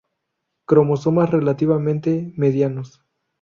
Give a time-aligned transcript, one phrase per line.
[0.65, 3.03] Cromosomas relativamente "medianos".